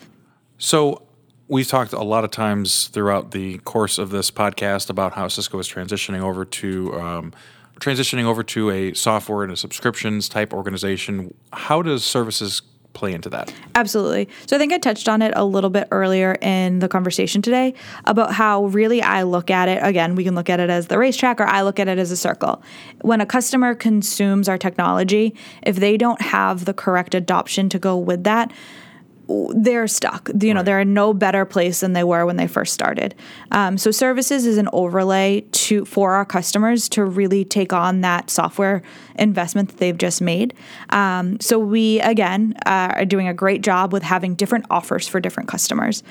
[0.59, 1.03] So
[1.49, 5.59] we've talked a lot of times throughout the course of this podcast about how Cisco
[5.59, 7.33] is transitioning over to um,
[7.81, 11.35] transitioning over to a software and a subscriptions type organization.
[11.53, 13.53] How does services play into that?
[13.75, 14.29] Absolutely.
[14.47, 17.75] So I think I touched on it a little bit earlier in the conversation today
[18.05, 19.81] about how really I look at it.
[19.83, 22.13] Again, we can look at it as the racetrack or I look at it as
[22.13, 22.63] a circle.
[23.03, 27.99] When a customer consumes our technology, if they don't have the correct adoption to go
[27.99, 28.53] with that,
[29.29, 30.31] they're stuck.
[30.39, 33.15] You know, they're in no better place than they were when they first started.
[33.51, 38.29] Um, so services is an overlay to for our customers to really take on that
[38.29, 38.83] software
[39.17, 40.53] investment that they've just made.
[40.91, 45.21] Um, so we again uh, are doing a great job with having different offers for
[45.21, 46.03] different customers.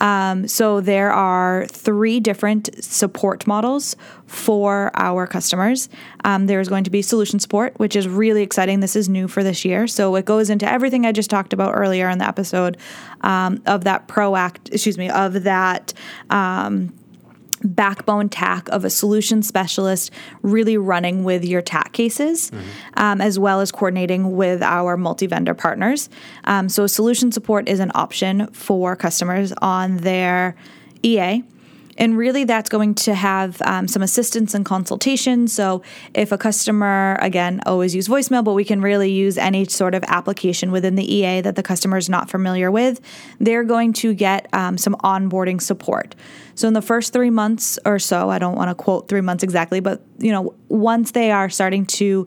[0.00, 5.90] Um, so there are three different support models for our customers.
[6.24, 8.80] Um, there's going to be solution support, which is really exciting.
[8.80, 11.74] This is new for this year, so it goes into everything I just talked about
[11.74, 12.61] earlier in the episode
[13.22, 14.72] um, of that proact.
[14.72, 15.92] Excuse me, of that.
[16.30, 16.92] Um,
[17.64, 20.10] backbone TAC of a solution specialist
[20.42, 22.64] really running with your TAC cases, mm-hmm.
[22.96, 26.08] um, as well as coordinating with our multi vendor partners.
[26.44, 30.56] Um, so, solution support is an option for customers on their
[31.02, 31.44] EA.
[31.98, 35.46] And really, that's going to have um, some assistance and consultation.
[35.46, 35.82] So,
[36.14, 40.02] if a customer, again, always use voicemail, but we can really use any sort of
[40.08, 43.00] application within the EA that the customer is not familiar with,
[43.40, 46.14] they're going to get um, some onboarding support.
[46.54, 49.42] So, in the first three months or so, I don't want to quote three months
[49.42, 52.26] exactly, but you know, once they are starting to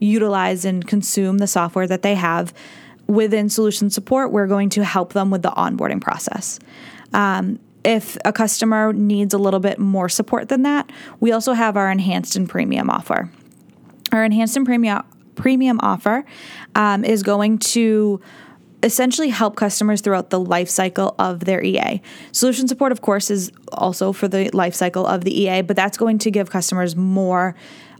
[0.00, 2.52] utilize and consume the software that they have
[3.06, 6.58] within solution support, we're going to help them with the onboarding process.
[7.12, 11.76] Um, if a customer needs a little bit more support than that, we also have
[11.76, 13.30] our enhanced and premium offer.
[14.12, 15.02] Our enhanced and premium
[15.34, 16.24] premium offer
[16.76, 18.20] um, is going to
[18.84, 22.00] essentially help customers throughout the life cycle of their EA.
[22.32, 25.96] Solution support, of course, is also for the life cycle of the EA, but that's
[25.96, 27.56] going to give customers more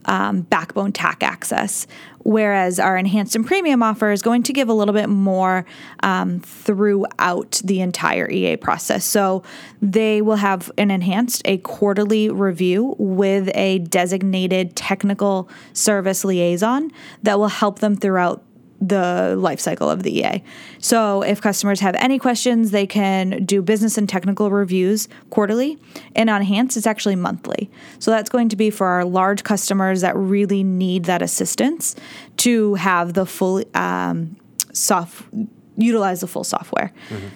[0.06, 1.86] um, backbone TAC access.
[2.24, 5.66] Whereas our enhanced and premium offer is going to give a little bit more
[6.02, 9.04] um, throughout the entire EA process.
[9.04, 9.42] So
[9.82, 16.90] they will have an enhanced, a quarterly review with a designated technical service liaison
[17.22, 18.42] that will help them throughout
[18.88, 20.42] the life cycle of the EA.
[20.78, 25.78] So if customers have any questions, they can do business and technical reviews quarterly.
[26.14, 27.70] And on Enhance, it's actually monthly.
[27.98, 31.96] So that's going to be for our large customers that really need that assistance
[32.38, 34.36] to have the full um,
[34.72, 35.24] soft
[35.76, 36.92] utilize the full software.
[37.08, 37.28] Mm-hmm.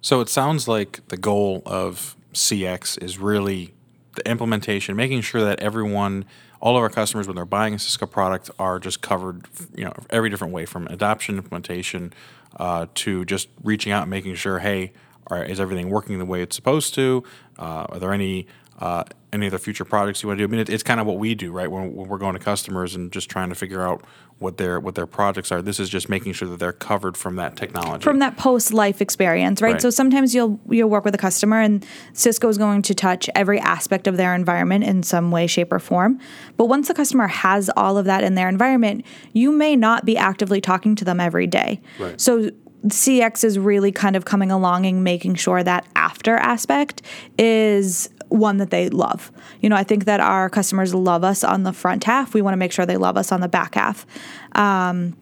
[0.00, 3.74] So it sounds like the goal of CX is really
[4.14, 6.24] the implementation, making sure that everyone
[6.60, 9.94] all of our customers when they're buying a Cisco product are just covered, you know,
[10.10, 12.12] every different way from adoption, implementation,
[12.56, 14.92] uh, to just reaching out and making sure, hey,
[15.28, 17.24] are, is everything working the way it's supposed to?
[17.58, 18.46] Uh, are there any
[18.80, 20.48] uh, any other future products you want to do?
[20.48, 21.70] I mean, it, it's kind of what we do, right?
[21.70, 24.02] When, when, we're going to customers and just trying to figure out
[24.38, 25.60] what their what their projects are.
[25.60, 29.02] This is just making sure that they're covered from that technology, from that post life
[29.02, 29.72] experience, right?
[29.72, 29.82] right?
[29.82, 33.60] So sometimes you'll you'll work with a customer, and Cisco is going to touch every
[33.60, 36.18] aspect of their environment in some way, shape, or form.
[36.56, 40.16] But once the customer has all of that in their environment, you may not be
[40.16, 41.82] actively talking to them every day.
[41.98, 42.18] Right.
[42.18, 42.50] So
[42.86, 47.02] CX is really kind of coming along and making sure that after aspect
[47.38, 49.30] is one that they love.
[49.60, 52.32] You know, I think that our customers love us on the front half.
[52.32, 54.06] We want to make sure they love us on the back half.
[54.52, 55.16] Um,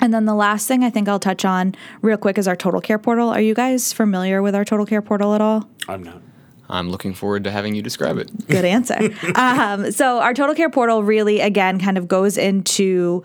[0.00, 2.80] and then the last thing I think I'll touch on real quick is our Total
[2.80, 3.30] Care portal.
[3.30, 5.68] Are you guys familiar with our Total Care portal at all?
[5.88, 6.20] I'm not.
[6.68, 8.48] I'm looking forward to having you describe it.
[8.48, 9.10] Good answer.
[9.36, 13.22] um, so, our Total Care portal really, again, kind of goes into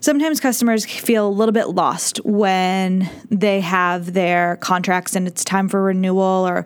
[0.00, 5.68] sometimes customers feel a little bit lost when they have their contracts and it's time
[5.68, 6.64] for renewal or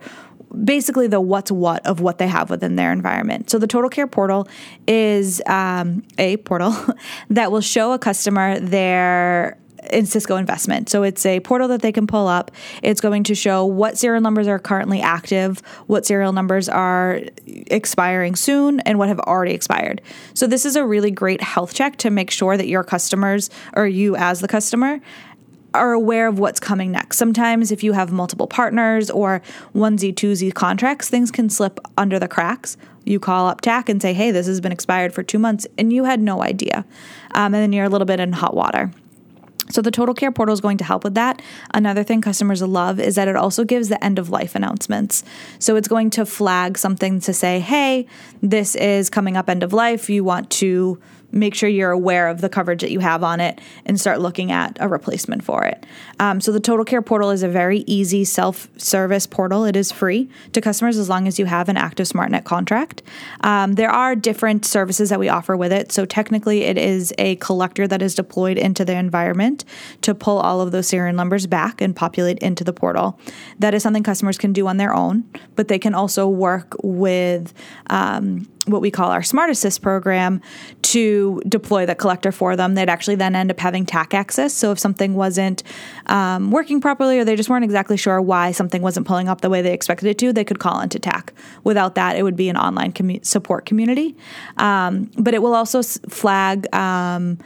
[0.65, 3.51] basically the what's what of what they have within their environment.
[3.51, 4.49] So the Total Care portal
[4.87, 6.75] is um, a portal
[7.31, 9.59] that will show a customer their
[9.89, 10.89] in Cisco investment.
[10.89, 12.51] So it's a portal that they can pull up.
[12.83, 18.37] It's going to show what serial numbers are currently active, what serial numbers are expiring
[18.37, 20.03] soon, and what have already expired.
[20.35, 23.87] So this is a really great health check to make sure that your customers or
[23.87, 25.01] you as the customer
[25.75, 27.17] are aware of what's coming next.
[27.17, 29.43] Sometimes, if you have multiple partners or
[29.75, 32.77] onesie twosie contracts, things can slip under the cracks.
[33.05, 35.93] You call up TAC and say, hey, this has been expired for two months, and
[35.93, 36.85] you had no idea.
[37.35, 38.91] Um, and then you're a little bit in hot water.
[39.71, 41.41] So the Total Care portal is going to help with that.
[41.73, 45.23] Another thing customers love is that it also gives the end of life announcements.
[45.59, 48.07] So it's going to flag something to say, "Hey,
[48.43, 50.11] this is coming up end of life.
[50.11, 51.01] You want to
[51.33, 54.53] make sure you're aware of the coverage that you have on it and start looking
[54.53, 55.87] at a replacement for it.
[56.19, 59.65] Um, so, the Total Care portal is a very easy self service portal.
[59.65, 63.03] It is free to customers as long as you have an active SmartNet contract.
[63.43, 65.93] Um, there are different services that we offer with it.
[65.93, 69.65] So, technically, it is a collector that is deployed into the environment
[70.03, 73.19] to pull all of those serial numbers back and populate into the portal.
[73.59, 75.25] That is something customers can do on their own,
[75.57, 77.55] but they can also work with
[77.89, 80.41] um, what we call our Smart Assist program
[80.83, 82.75] to deploy the collector for them.
[82.75, 84.53] They'd actually then end up having TAC access.
[84.53, 85.63] So if something wasn't
[86.07, 89.51] um, working properly or they just weren't exactly sure why something wasn't pulling up the
[89.51, 91.33] way they expected it to, they could call into TAC.
[91.65, 94.17] Without that, it would be an online commu- support community.
[94.59, 96.73] Um, but it will also flag.
[96.75, 97.39] Um,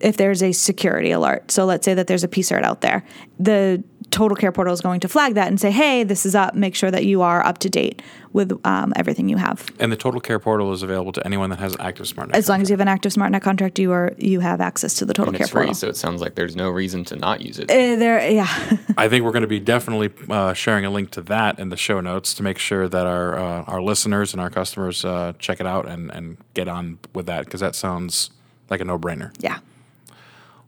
[0.00, 1.50] if there's a security alert.
[1.50, 3.04] So let's say that there's a PSIRT out there.
[3.38, 6.54] The Total Care Portal is going to flag that and say, hey, this is up.
[6.54, 9.64] Make sure that you are up to date with um, everything you have.
[9.78, 12.34] And the Total Care Portal is available to anyone that has an active SmartNet.
[12.34, 15.04] As long as you have an active SmartNet contract, you are you have access to
[15.04, 15.74] the Total And Care it's free, Portal.
[15.74, 17.70] so it sounds like there's no reason to not use it.
[17.70, 18.48] Uh, there, yeah.
[18.98, 21.76] I think we're going to be definitely uh, sharing a link to that in the
[21.76, 25.60] show notes to make sure that our uh, our listeners and our customers uh, check
[25.60, 28.30] it out and, and get on with that because that sounds
[28.70, 29.32] like a no brainer.
[29.38, 29.58] yeah.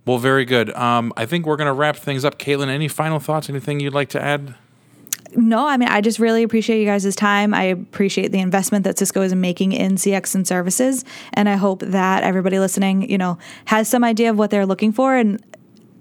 [0.05, 0.74] Well, very good.
[0.74, 2.38] Um, I think we're going to wrap things up.
[2.38, 3.48] Caitlin, any final thoughts?
[3.48, 4.55] Anything you'd like to add?
[5.34, 7.55] No, I mean, I just really appreciate you guys' time.
[7.55, 11.05] I appreciate the investment that Cisco is making in CX and services.
[11.32, 14.92] And I hope that everybody listening, you know, has some idea of what they're looking
[14.92, 15.42] for and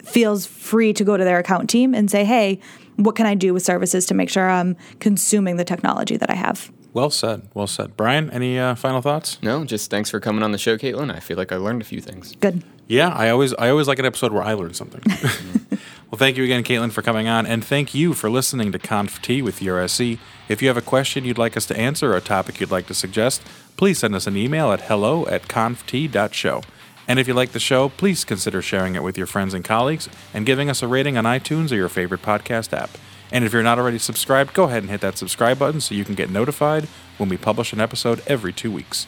[0.04, 2.60] feels free to go to their account team and say, hey,
[2.98, 6.36] what can I do with services to make sure I'm consuming the technology that I
[6.36, 6.72] have?
[6.94, 7.48] Well said.
[7.54, 7.96] Well said.
[7.96, 9.38] Brian, any uh, final thoughts?
[9.42, 11.14] No, just thanks for coming on the show, Caitlin.
[11.14, 12.36] I feel like I learned a few things.
[12.36, 12.64] Good.
[12.92, 15.02] Yeah, I always I always like an episode where I learn something.
[16.12, 19.22] well, thank you again, Caitlin, for coming on, and thank you for listening to Conf
[19.22, 20.20] T with URSC.
[20.50, 22.88] If you have a question you'd like us to answer or a topic you'd like
[22.88, 23.44] to suggest,
[23.78, 26.64] please send us an email at hello at conft.show.
[27.08, 30.10] And if you like the show, please consider sharing it with your friends and colleagues
[30.34, 32.90] and giving us a rating on iTunes or your favorite podcast app.
[33.32, 36.04] And if you're not already subscribed, go ahead and hit that subscribe button so you
[36.04, 39.08] can get notified when we publish an episode every two weeks.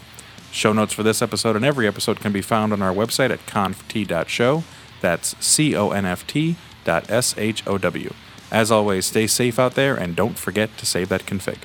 [0.54, 3.43] Show notes for this episode and every episode can be found on our website at
[3.47, 4.64] conft.show.
[5.01, 8.14] That's C O N F T dot S H O W.
[8.51, 11.58] As always, stay safe out there and don't forget to save that config.